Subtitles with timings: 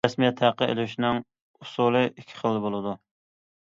[0.05, 1.21] رەسمىيەت ھەققى ئېلىشنىڭ
[1.65, 2.99] ئۇسۇلى ئىككى خىل بولىدۇ.